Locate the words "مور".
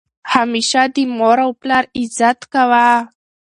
1.17-1.37